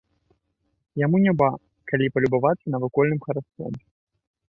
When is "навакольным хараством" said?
2.77-3.73